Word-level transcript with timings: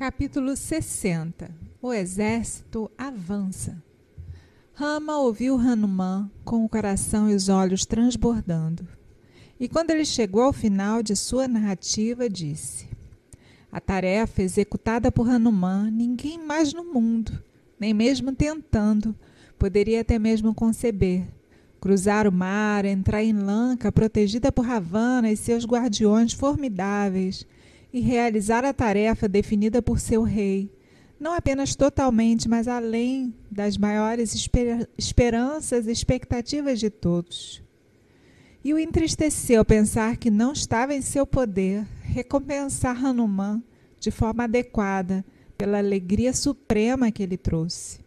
Capítulo 0.00 0.56
60 0.56 1.50
O 1.82 1.92
exército 1.92 2.90
avança. 2.96 3.84
Rama 4.72 5.18
ouviu 5.18 5.58
Hanuman 5.58 6.30
com 6.42 6.64
o 6.64 6.68
coração 6.70 7.28
e 7.28 7.34
os 7.34 7.50
olhos 7.50 7.84
transbordando. 7.84 8.88
E 9.60 9.68
quando 9.68 9.90
ele 9.90 10.06
chegou 10.06 10.44
ao 10.44 10.54
final 10.54 11.02
de 11.02 11.14
sua 11.14 11.46
narrativa, 11.46 12.30
disse: 12.30 12.88
A 13.70 13.78
tarefa 13.78 14.40
executada 14.40 15.12
por 15.12 15.28
Hanuman, 15.28 15.90
ninguém 15.90 16.38
mais 16.38 16.72
no 16.72 16.82
mundo, 16.94 17.38
nem 17.78 17.92
mesmo 17.92 18.34
tentando, 18.34 19.14
poderia 19.58 20.00
até 20.00 20.18
mesmo 20.18 20.54
conceber. 20.54 21.28
Cruzar 21.78 22.26
o 22.26 22.32
mar, 22.32 22.86
entrar 22.86 23.22
em 23.22 23.34
Lanka, 23.34 23.92
protegida 23.92 24.50
por 24.50 24.64
Ravana 24.64 25.30
e 25.30 25.36
seus 25.36 25.66
guardiões 25.66 26.32
formidáveis 26.32 27.46
e 27.92 28.00
realizar 28.00 28.64
a 28.64 28.72
tarefa 28.72 29.28
definida 29.28 29.82
por 29.82 29.98
seu 29.98 30.22
rei, 30.22 30.70
não 31.18 31.34
apenas 31.34 31.74
totalmente, 31.74 32.48
mas 32.48 32.66
além 32.66 33.34
das 33.50 33.76
maiores 33.76 34.34
esper 34.34 34.88
esperanças 34.96 35.86
e 35.86 35.92
expectativas 35.92 36.80
de 36.80 36.88
todos. 36.88 37.62
E 38.64 38.72
o 38.72 38.78
entristeceu 38.78 39.64
pensar 39.64 40.16
que 40.16 40.30
não 40.30 40.52
estava 40.52 40.94
em 40.94 41.00
seu 41.00 41.26
poder 41.26 41.86
recompensar 42.02 43.04
Hanuman 43.04 43.62
de 43.98 44.10
forma 44.10 44.44
adequada 44.44 45.24
pela 45.58 45.78
alegria 45.78 46.32
suprema 46.32 47.10
que 47.10 47.22
ele 47.22 47.36
trouxe. 47.36 48.00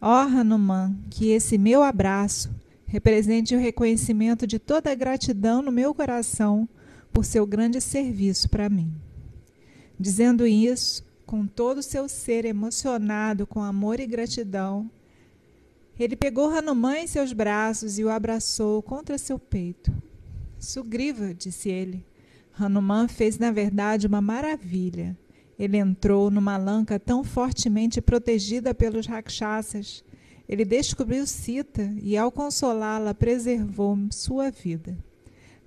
Ó 0.00 0.24
oh, 0.24 0.28
Hanuman, 0.28 0.96
que 1.10 1.30
esse 1.30 1.56
meu 1.56 1.82
abraço 1.82 2.50
represente 2.86 3.54
o 3.54 3.58
reconhecimento 3.58 4.46
de 4.46 4.58
toda 4.58 4.90
a 4.90 4.94
gratidão 4.94 5.62
no 5.62 5.72
meu 5.72 5.94
coração 5.94 6.68
por 7.16 7.24
seu 7.24 7.46
grande 7.46 7.80
serviço 7.80 8.46
para 8.46 8.68
mim. 8.68 8.92
Dizendo 9.98 10.46
isso, 10.46 11.02
com 11.24 11.46
todo 11.46 11.78
o 11.78 11.82
seu 11.82 12.10
ser 12.10 12.44
emocionado 12.44 13.46
com 13.46 13.62
amor 13.62 14.00
e 14.00 14.06
gratidão, 14.06 14.90
ele 15.98 16.14
pegou 16.14 16.50
Hanuman 16.50 16.98
em 16.98 17.06
seus 17.06 17.32
braços 17.32 17.98
e 17.98 18.04
o 18.04 18.10
abraçou 18.10 18.82
contra 18.82 19.16
seu 19.16 19.38
peito. 19.38 19.90
Sugriva, 20.58 21.32
disse 21.32 21.70
ele. 21.70 22.04
Hanuman 22.52 23.08
fez, 23.08 23.38
na 23.38 23.50
verdade, 23.50 24.06
uma 24.06 24.20
maravilha. 24.20 25.16
Ele 25.58 25.78
entrou 25.78 26.30
numa 26.30 26.58
lanca 26.58 27.00
tão 27.00 27.24
fortemente 27.24 27.98
protegida 28.02 28.74
pelos 28.74 29.06
rakshasas. 29.06 30.04
Ele 30.46 30.66
descobriu 30.66 31.26
Sita 31.26 31.90
e, 32.02 32.14
ao 32.14 32.30
consolá-la, 32.30 33.14
preservou 33.14 33.96
sua 34.10 34.50
vida. 34.50 35.05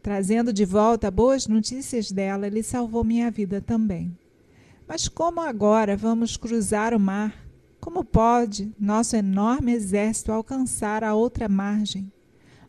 Trazendo 0.02 0.53
de 0.53 0.64
volta 0.64 1.11
boas 1.11 1.45
notícias 1.47 2.11
dela, 2.11 2.47
ele 2.47 2.64
salvou 2.64 3.03
minha 3.03 3.30
vida 3.30 3.59
também. 3.59 4.17
Mas 4.88 5.08
como 5.08 5.41
agora 5.41 5.97
vamos 5.97 6.38
cruzar 6.38 6.94
o 6.94 7.00
mar? 7.00 7.45
Como 7.81 8.03
pode 8.03 8.73
nosso 8.80 9.16
enorme 9.16 9.73
exército 9.73 10.31
alcançar 10.31 11.03
a 11.03 11.14
outra 11.14 11.50
margem? 11.50 12.11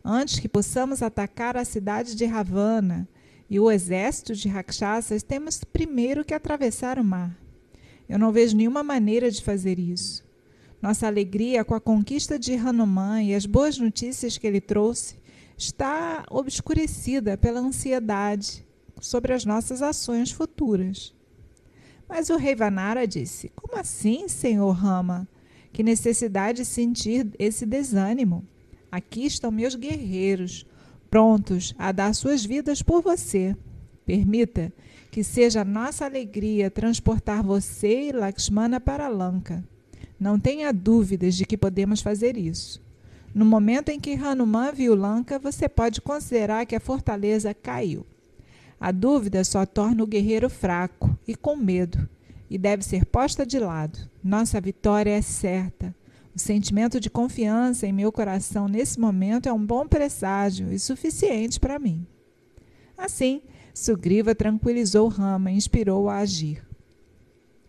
Antes 0.05 0.41
que 0.41 0.49
possamos 0.49 1.03
atacar 1.03 1.57
a 1.57 1.65
cidade 1.65 2.17
de 2.17 2.25
Ravana 2.25 3.09
e 3.49 3.61
o 3.61 3.71
exército 3.71 4.35
de 4.35 4.49
Rakshasas, 4.49 5.23
temos 5.23 5.63
primeiro 5.63 6.25
que 6.25 6.35
atravessar 6.35 6.99
o 6.99 7.05
mar. 7.05 7.37
Eu 8.09 8.19
não 8.19 8.33
vejo 8.33 8.57
nenhuma 8.57 8.83
maneira 8.83 9.31
de 9.31 9.43
fazer 9.43 9.79
isso. 9.79 10.25
Nossa 10.83 11.07
alegria 11.07 11.65
com 11.65 11.75
a 11.75 11.81
conquista 11.81 12.39
de 12.39 12.55
Hanuman 12.55 13.23
e 13.23 13.35
as 13.35 13.47
boas 13.47 13.79
notícias 13.79 14.37
que 14.37 14.47
ele 14.47 14.61
trouxe 14.61 15.20
está 15.61 16.25
obscurecida 16.31 17.37
pela 17.37 17.61
ansiedade 17.61 18.67
sobre 18.99 19.35
as 19.35 19.45
nossas 19.45 19.83
ações 19.83 20.33
futuras. 20.33 21.15
Mas 22.09 22.31
o 22.31 22.37
rei 22.37 22.55
Vanara 22.55 23.07
disse: 23.07 23.53
Como 23.55 23.79
assim, 23.79 24.27
senhor 24.27 24.71
Rama? 24.71 25.29
Que 25.71 25.83
necessidade 25.83 26.59
de 26.59 26.65
sentir 26.65 27.29
esse 27.39 27.67
desânimo? 27.67 28.43
Aqui 28.91 29.27
estão 29.27 29.51
meus 29.51 29.75
guerreiros, 29.75 30.67
prontos 31.11 31.75
a 31.79 31.93
dar 31.93 32.15
suas 32.15 32.45
vidas 32.45 32.83
por 32.83 33.03
você. 33.03 33.55
Permita 34.07 34.73
que 35.11 35.23
seja 35.23 35.63
nossa 35.63 36.07
alegria 36.07 36.71
transportar 36.71 37.43
você 37.43 38.09
e 38.09 38.13
Lakshmana 38.13 38.81
para 38.81 39.09
Lanka. 39.09 39.63
Não 40.19 40.41
tenha 40.41 40.73
dúvidas 40.73 41.35
de 41.35 41.45
que 41.45 41.57
podemos 41.57 42.01
fazer 42.01 42.37
isso. 42.37 42.81
No 43.33 43.45
momento 43.45 43.91
em 43.91 44.01
que 44.01 44.15
Hanuman 44.15 44.73
viu 44.73 44.95
Lanka, 44.95 45.39
você 45.39 45.69
pode 45.69 46.01
considerar 46.01 46.67
que 46.67 46.75
a 46.75 46.81
fortaleza 46.81 47.55
caiu. 47.55 48.05
A 48.81 48.91
dúvida 48.91 49.45
só 49.45 49.65
torna 49.65 50.03
o 50.03 50.07
guerreiro 50.07 50.51
fraco 50.51 51.17
e 51.29 51.35
com 51.35 51.55
medo, 51.55 52.09
e 52.49 52.59
deve 52.59 52.83
ser 52.83 53.05
posta 53.05 53.47
de 53.47 53.59
lado. 53.59 53.99
Nossa 54.25 54.61
vitória 54.61 55.11
é 55.11 55.23
certa. 55.23 55.95
O 56.35 56.39
sentimento 56.39 56.99
de 56.99 57.11
confiança 57.11 57.87
em 57.87 57.93
meu 57.93 58.11
coração 58.11 58.67
nesse 58.67 58.99
momento 58.99 59.49
é 59.49 59.53
um 59.53 59.65
bom 59.65 59.87
presságio 59.87 60.73
e 60.73 60.79
suficiente 60.79 61.61
para 61.61 61.79
mim. 61.79 62.07
Assim, 62.97 63.43
Sugriva 63.73 64.35
tranquilizou 64.35 65.09
Rama 65.09 65.53
e 65.53 65.57
inspirou-o 65.57 66.09
a 66.09 66.19
agir. 66.19 66.70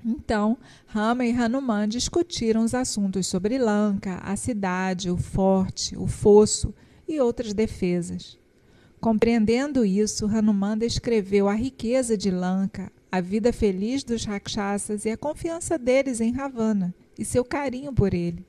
Então, 0.03 0.57
Rama 0.87 1.25
e 1.25 1.31
Hanuman 1.31 1.87
discutiram 1.87 2.63
os 2.63 2.73
assuntos 2.73 3.27
sobre 3.27 3.57
Lanka, 3.57 4.15
a 4.23 4.35
cidade, 4.35 5.09
o 5.09 5.17
forte, 5.17 5.95
o 5.95 6.07
fosso 6.07 6.73
e 7.07 7.19
outras 7.19 7.53
defesas. 7.53 8.37
Compreendendo 8.99 9.85
isso, 9.85 10.25
Hanuman 10.25 10.77
descreveu 10.77 11.47
a 11.47 11.53
riqueza 11.53 12.17
de 12.17 12.31
Lanka, 12.31 12.91
a 13.11 13.19
vida 13.19 13.51
feliz 13.51 14.03
dos 14.03 14.25
rakshasas 14.25 15.05
e 15.05 15.09
a 15.09 15.17
confiança 15.17 15.77
deles 15.77 16.21
em 16.21 16.31
Ravana 16.31 16.93
e 17.17 17.25
seu 17.25 17.43
carinho 17.43 17.93
por 17.93 18.13
ele. 18.13 18.45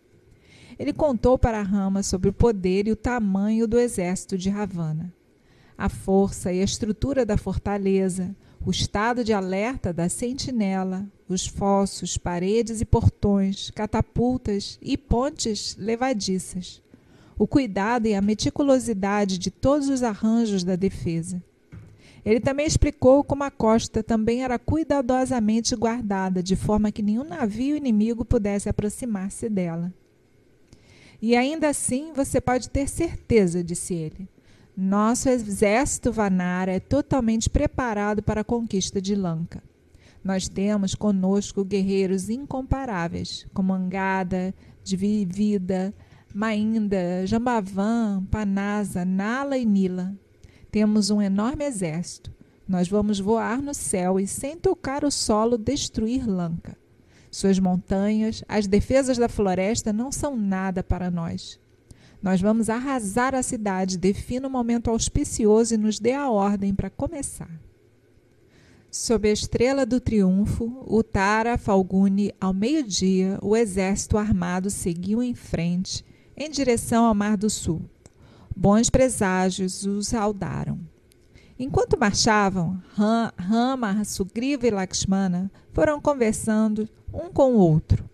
Ele 0.78 0.92
contou 0.92 1.38
para 1.38 1.62
Rama 1.62 2.02
sobre 2.02 2.30
o 2.30 2.32
poder 2.32 2.86
e 2.86 2.92
o 2.92 2.96
tamanho 2.96 3.66
do 3.66 3.78
exército 3.78 4.38
de 4.38 4.48
Ravana, 4.48 5.12
a 5.76 5.88
força 5.88 6.52
e 6.52 6.60
a 6.60 6.64
estrutura 6.64 7.26
da 7.26 7.36
fortaleza, 7.36 8.34
o 8.64 8.70
estado 8.70 9.24
de 9.24 9.32
alerta 9.32 9.92
da 9.92 10.08
sentinela, 10.08 11.06
os 11.32 11.46
fossos, 11.46 12.16
paredes 12.16 12.80
e 12.80 12.84
portões, 12.84 13.70
catapultas 13.70 14.78
e 14.80 14.96
pontes 14.96 15.76
levadiças, 15.78 16.82
o 17.38 17.46
cuidado 17.46 18.06
e 18.06 18.14
a 18.14 18.22
meticulosidade 18.22 19.38
de 19.38 19.50
todos 19.50 19.88
os 19.88 20.02
arranjos 20.02 20.64
da 20.64 20.76
defesa. 20.76 21.42
Ele 22.24 22.38
também 22.38 22.66
explicou 22.66 23.24
como 23.24 23.42
a 23.42 23.50
costa 23.50 24.02
também 24.02 24.44
era 24.44 24.58
cuidadosamente 24.58 25.74
guardada, 25.74 26.42
de 26.42 26.54
forma 26.54 26.92
que 26.92 27.02
nenhum 27.02 27.24
navio 27.24 27.76
inimigo 27.76 28.24
pudesse 28.24 28.68
aproximar-se 28.68 29.48
dela. 29.48 29.92
E 31.20 31.36
ainda 31.36 31.68
assim 31.68 32.12
você 32.12 32.40
pode 32.40 32.68
ter 32.68 32.88
certeza, 32.88 33.62
disse 33.62 33.94
ele, 33.94 34.28
nosso 34.76 35.28
exército 35.28 36.10
Vanara 36.10 36.72
é 36.72 36.80
totalmente 36.80 37.50
preparado 37.50 38.22
para 38.22 38.40
a 38.40 38.44
conquista 38.44 39.02
de 39.02 39.14
Lanka. 39.14 39.62
Nós 40.24 40.48
temos 40.48 40.94
conosco 40.94 41.64
guerreiros 41.64 42.28
incomparáveis, 42.28 43.46
como 43.52 43.72
Angada, 43.72 44.54
Divida, 44.84 45.92
Mainda, 46.32 47.26
Jambavan, 47.26 48.24
Panasa, 48.30 49.04
Nala 49.04 49.58
e 49.58 49.66
Nila. 49.66 50.14
Temos 50.70 51.10
um 51.10 51.20
enorme 51.20 51.64
exército. 51.64 52.32
Nós 52.68 52.88
vamos 52.88 53.18
voar 53.18 53.60
no 53.60 53.74
céu 53.74 54.18
e, 54.20 54.26
sem 54.26 54.56
tocar 54.56 55.04
o 55.04 55.10
solo, 55.10 55.58
destruir 55.58 56.26
Lanka. 56.26 56.76
Suas 57.30 57.58
montanhas, 57.58 58.44
as 58.46 58.66
defesas 58.66 59.18
da 59.18 59.28
floresta 59.28 59.92
não 59.92 60.12
são 60.12 60.36
nada 60.36 60.82
para 60.82 61.10
nós. 61.10 61.58
Nós 62.22 62.40
vamos 62.40 62.70
arrasar 62.70 63.34
a 63.34 63.42
cidade, 63.42 63.98
defina 63.98 64.46
o 64.46 64.50
um 64.50 64.52
momento 64.52 64.88
auspicioso 64.88 65.74
e 65.74 65.78
nos 65.78 65.98
dê 65.98 66.12
a 66.12 66.30
ordem 66.30 66.72
para 66.72 66.88
começar. 66.88 67.50
Sob 68.94 69.26
a 69.26 69.32
estrela 69.32 69.86
do 69.86 69.98
triunfo, 69.98 70.84
o 70.86 71.02
Tara 71.02 71.56
Falguni, 71.56 72.30
ao 72.38 72.52
meio-dia, 72.52 73.38
o 73.40 73.56
exército 73.56 74.18
armado 74.18 74.68
seguiu 74.68 75.22
em 75.22 75.34
frente, 75.34 76.04
em 76.36 76.50
direção 76.50 77.06
ao 77.06 77.14
Mar 77.14 77.38
do 77.38 77.48
Sul. 77.48 77.80
Bons 78.54 78.90
preságios 78.90 79.86
os 79.86 80.08
saudaram. 80.08 80.78
Enquanto 81.58 81.98
marchavam, 81.98 82.82
Rama, 83.38 84.04
Sugriva 84.04 84.66
e 84.66 84.70
Lakshmana 84.70 85.50
foram 85.72 85.98
conversando 85.98 86.86
um 87.10 87.32
com 87.32 87.54
o 87.54 87.58
outro. 87.58 88.04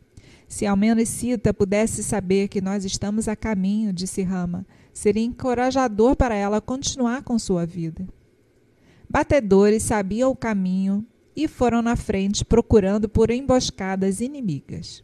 Se 0.47 0.65
ao 0.65 0.77
menos 0.77 1.09
Sita 1.09 1.53
pudesse 1.53 2.05
saber 2.05 2.47
que 2.47 2.61
nós 2.61 2.85
estamos 2.85 3.27
a 3.27 3.35
caminho, 3.35 3.93
disse 3.93 4.23
Rama, 4.23 4.65
seria 4.95 5.25
encorajador 5.25 6.15
para 6.15 6.37
ela 6.37 6.61
continuar 6.61 7.25
com 7.25 7.37
sua 7.37 7.67
vida. 7.67 8.07
Batedores 9.09 9.83
sabiam 9.85 10.31
o 10.31 10.37
caminho 10.37 11.05
e 11.35 11.49
foram 11.49 11.81
na 11.81 11.97
frente 11.97 12.45
procurando 12.45 13.09
por 13.09 13.31
emboscadas 13.31 14.21
inimigas. 14.21 15.03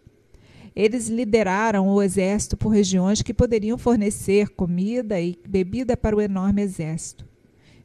Eles 0.77 1.09
lideraram 1.09 1.89
o 1.89 2.03
exército 2.03 2.57
por 2.57 2.71
regiões 2.71 3.23
que 3.23 3.33
poderiam 3.33 3.79
fornecer 3.79 4.49
comida 4.51 5.21
e 5.21 5.39
bebida 5.49 5.97
para 5.97 6.17
o 6.17 6.21
enorme 6.21 6.61
exército. 6.61 7.25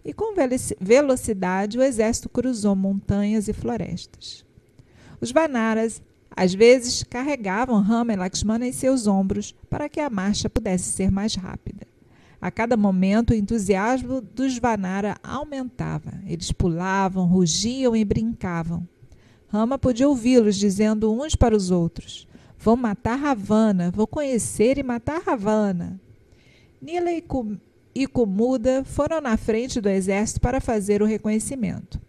E 0.04 0.12
com 0.12 0.34
velocidade 0.82 1.78
o 1.78 1.84
exército 1.84 2.28
cruzou 2.28 2.76
montanhas 2.76 3.48
e 3.48 3.54
florestas. 3.54 4.44
Os 5.22 5.32
Vanaras 5.32 6.02
às 6.36 6.54
vezes 6.54 7.04
carregavam 7.04 7.82
Rama 7.82 8.14
e 8.14 8.16
Lakshmana 8.16 8.68
em 8.68 8.72
seus 8.72 9.08
ombros 9.08 9.54
para 9.70 9.88
que 9.88 10.00
a 10.00 10.10
marcha 10.10 10.50
pudesse 10.50 10.92
ser 10.92 11.12
mais 11.12 11.36
rápida. 11.36 11.89
A 12.42 12.50
cada 12.50 12.78
momento, 12.78 13.32
o 13.32 13.36
entusiasmo 13.36 14.22
dos 14.22 14.58
Vanara 14.58 15.18
aumentava. 15.22 16.14
Eles 16.26 16.52
pulavam, 16.52 17.26
rugiam 17.26 17.96
e 17.96 18.06
brincavam. 18.06 18.88
Rama 19.50 19.78
podia 19.78 20.08
ouvi-los 20.08 20.56
dizendo 20.56 21.12
uns 21.12 21.36
para 21.36 21.56
os 21.56 21.70
outros: 21.70 22.28
Vou 22.58 22.78
matar 22.78 23.16
Ravana, 23.16 23.92
vou 23.92 24.08
conhecer 24.08 24.78
e 24.78 24.84
matar 24.84 25.22
Ravana. 25.22 26.00
Nila 26.82 27.10
e 27.94 28.08
Kumuda 28.08 28.86
foram 28.86 29.20
na 29.20 29.36
frente 29.36 29.82
do 29.82 29.90
exército 29.90 30.40
para 30.40 30.62
fazer 30.62 31.02
o 31.02 31.06
reconhecimento. 31.06 32.00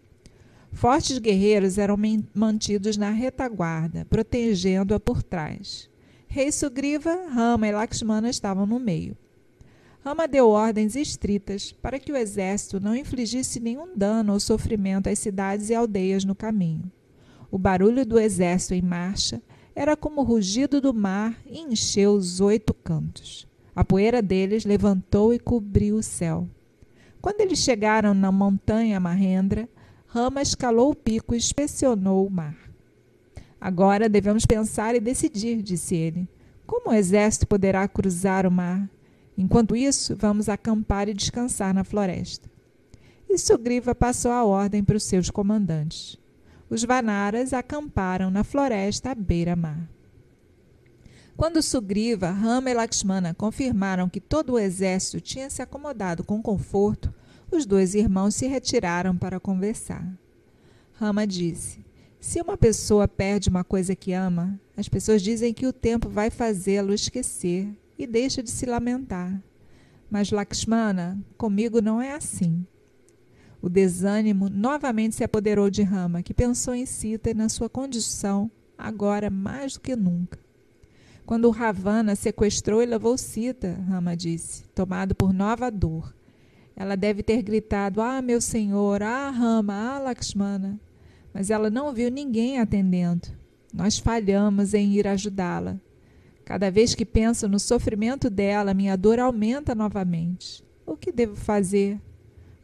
Fortes 0.72 1.18
guerreiros 1.18 1.78
eram 1.78 1.96
mantidos 2.32 2.96
na 2.96 3.10
retaguarda, 3.10 4.06
protegendo-a 4.08 5.00
por 5.00 5.22
trás. 5.22 5.90
Rei 6.28 6.52
Sugriva, 6.52 7.28
Rama 7.32 7.66
e 7.66 7.72
Lakshmana 7.72 8.30
estavam 8.30 8.66
no 8.66 8.78
meio. 8.78 9.16
Rama 10.02 10.26
deu 10.26 10.48
ordens 10.48 10.96
estritas 10.96 11.72
para 11.72 11.98
que 11.98 12.10
o 12.10 12.16
exército 12.16 12.80
não 12.80 12.96
infligisse 12.96 13.60
nenhum 13.60 13.94
dano 13.94 14.32
ou 14.32 14.40
sofrimento 14.40 15.08
às 15.08 15.18
cidades 15.18 15.68
e 15.68 15.74
aldeias 15.74 16.24
no 16.24 16.34
caminho. 16.34 16.90
O 17.50 17.58
barulho 17.58 18.06
do 18.06 18.18
exército 18.18 18.72
em 18.72 18.80
marcha 18.80 19.42
era 19.74 19.96
como 19.96 20.22
o 20.22 20.24
rugido 20.24 20.80
do 20.80 20.94
mar 20.94 21.38
e 21.44 21.60
encheu 21.60 22.14
os 22.14 22.40
oito 22.40 22.72
cantos. 22.72 23.46
A 23.76 23.84
poeira 23.84 24.22
deles 24.22 24.64
levantou 24.64 25.34
e 25.34 25.38
cobriu 25.38 25.96
o 25.96 26.02
céu. 26.02 26.48
Quando 27.20 27.42
eles 27.42 27.58
chegaram 27.58 28.14
na 28.14 28.32
montanha 28.32 28.98
Mahendra, 28.98 29.68
Rama 30.06 30.40
escalou 30.40 30.90
o 30.90 30.94
pico 30.94 31.34
e 31.34 31.38
inspecionou 31.38 32.26
o 32.26 32.30
mar. 32.30 32.56
Agora 33.60 34.08
devemos 34.08 34.46
pensar 34.46 34.94
e 34.94 35.00
decidir, 35.00 35.62
disse 35.62 35.94
ele. 35.94 36.26
Como 36.66 36.90
o 36.90 36.94
exército 36.94 37.46
poderá 37.46 37.86
cruzar 37.86 38.46
o 38.46 38.50
mar? 38.50 38.88
Enquanto 39.40 39.74
isso, 39.74 40.14
vamos 40.14 40.50
acampar 40.50 41.08
e 41.08 41.14
descansar 41.14 41.72
na 41.72 41.82
floresta. 41.82 42.46
E 43.26 43.38
Sugriva 43.38 43.94
passou 43.94 44.32
a 44.32 44.44
ordem 44.44 44.84
para 44.84 44.98
os 44.98 45.04
seus 45.04 45.30
comandantes. 45.30 46.18
Os 46.68 46.84
Vanaras 46.84 47.54
acamparam 47.54 48.30
na 48.30 48.44
floresta 48.44 49.12
à 49.12 49.14
beira-mar. 49.14 49.88
Quando 51.38 51.62
Sugriva, 51.62 52.30
Rama 52.30 52.68
e 52.68 52.74
Lakshmana 52.74 53.32
confirmaram 53.32 54.10
que 54.10 54.20
todo 54.20 54.52
o 54.52 54.58
exército 54.58 55.22
tinha 55.22 55.48
se 55.48 55.62
acomodado 55.62 56.22
com 56.22 56.42
conforto, 56.42 57.10
os 57.50 57.64
dois 57.64 57.94
irmãos 57.94 58.34
se 58.34 58.46
retiraram 58.46 59.16
para 59.16 59.40
conversar. 59.40 60.06
Rama 60.92 61.26
disse: 61.26 61.82
Se 62.20 62.42
uma 62.42 62.58
pessoa 62.58 63.08
perde 63.08 63.48
uma 63.48 63.64
coisa 63.64 63.96
que 63.96 64.12
ama, 64.12 64.60
as 64.76 64.86
pessoas 64.86 65.22
dizem 65.22 65.54
que 65.54 65.66
o 65.66 65.72
tempo 65.72 66.10
vai 66.10 66.28
fazê-lo 66.28 66.92
esquecer 66.92 67.74
e 68.02 68.06
deixa 68.06 68.42
de 68.42 68.50
se 68.50 68.66
lamentar. 68.66 69.42
Mas 70.10 70.30
Lakshmana, 70.30 71.18
comigo 71.36 71.80
não 71.80 72.00
é 72.00 72.12
assim. 72.12 72.66
O 73.62 73.68
desânimo 73.68 74.48
novamente 74.48 75.14
se 75.14 75.22
apoderou 75.22 75.68
de 75.68 75.82
Rama, 75.82 76.22
que 76.22 76.32
pensou 76.32 76.74
em 76.74 76.86
Sita 76.86 77.30
e 77.30 77.34
na 77.34 77.48
sua 77.48 77.68
condição, 77.68 78.50
agora 78.76 79.28
mais 79.28 79.74
do 79.74 79.80
que 79.80 79.94
nunca. 79.94 80.38
Quando 81.26 81.50
Ravana 81.50 82.16
sequestrou 82.16 82.82
e 82.82 82.86
levou 82.86 83.16
Sita, 83.18 83.78
Rama 83.86 84.16
disse, 84.16 84.64
tomado 84.74 85.14
por 85.14 85.32
nova 85.32 85.70
dor, 85.70 86.12
ela 86.74 86.96
deve 86.96 87.22
ter 87.22 87.42
gritado: 87.42 88.00
Ah, 88.00 88.22
meu 88.22 88.40
senhor, 88.40 89.02
ah, 89.02 89.28
Rama, 89.28 89.74
ah, 89.74 89.98
Lakshmana. 89.98 90.80
Mas 91.32 91.50
ela 91.50 91.68
não 91.68 91.92
viu 91.92 92.10
ninguém 92.10 92.58
atendendo. 92.58 93.28
Nós 93.72 93.98
falhamos 93.98 94.72
em 94.74 94.94
ir 94.94 95.06
ajudá-la. 95.06 95.78
Cada 96.50 96.68
vez 96.68 96.96
que 96.96 97.06
penso 97.06 97.48
no 97.48 97.60
sofrimento 97.60 98.28
dela, 98.28 98.74
minha 98.74 98.96
dor 98.96 99.20
aumenta 99.20 99.72
novamente. 99.72 100.64
O 100.84 100.96
que 100.96 101.12
devo 101.12 101.36
fazer? 101.36 102.00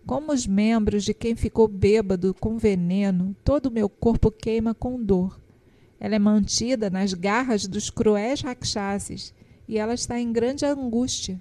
Como 0.05 0.33
os 0.33 0.45
membros 0.45 1.05
de 1.05 1.15
quem 1.15 1.37
ficou 1.37 1.69
bêbado 1.69 2.35
com 2.35 2.59
veneno, 2.59 3.37
todo 3.45 3.67
o 3.67 3.71
meu 3.71 3.89
corpo 3.89 4.29
queima 4.29 4.75
com 4.75 5.01
dor. 5.01 5.41
Ela 6.01 6.17
é 6.17 6.19
mantida 6.19 6.91
nas 6.91 7.15
garras 7.15 7.69
dos 7.69 7.89
cruéis 7.89 8.41
rakshasas 8.41 9.33
e 9.69 9.79
ela 9.79 9.95
está 9.95 10.19
em 10.19 10.33
grande 10.33 10.67
angústia 10.67 11.41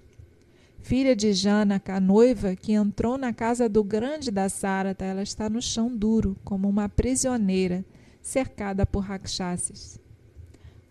filha 0.81 1.15
de 1.15 1.33
Janaka, 1.33 1.95
a 1.95 2.00
noiva 2.00 2.56
que 2.56 2.74
entrou 2.74 3.18
na 3.18 3.33
casa 3.33 3.68
do 3.68 3.83
grande 3.83 4.30
da 4.30 4.48
Sarata, 4.50 5.03
ela 5.03 5.24
está 5.24 5.50
no 5.50 5.59
chão 5.59 5.89
duro, 5.98 6.38
como 6.44 6.69
uma 6.69 6.88
prisioneira, 6.88 7.83
cercada 8.21 8.86
por 8.86 9.00
rakshasas. 9.00 10.00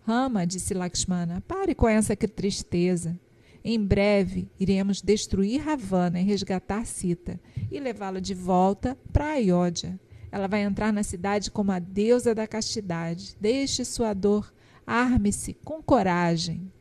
Rama, 0.05 0.45
disse 0.45 0.73
Lakshmana, 0.75 1.41
pare 1.47 1.73
com 1.73 1.89
essa 1.89 2.15
tristeza. 2.15 3.19
Em 3.63 3.83
breve 3.83 4.47
iremos 4.59 5.01
destruir 5.01 5.61
Ravana 5.61 6.21
e 6.21 6.23
resgatar 6.23 6.85
Sita 6.85 7.39
e 7.71 7.79
levá-la 7.79 8.19
de 8.19 8.35
volta 8.35 8.95
para 9.11 9.31
Ayodhya. 9.31 9.99
Ela 10.31 10.47
vai 10.47 10.61
entrar 10.61 10.93
na 10.93 11.01
cidade 11.01 11.49
como 11.49 11.71
a 11.71 11.79
deusa 11.79 12.35
da 12.35 12.45
castidade. 12.45 13.35
Deixe 13.41 13.83
sua 13.83 14.13
dor, 14.13 14.53
arme-se 14.85 15.55
com 15.65 15.81
coragem. 15.81 16.71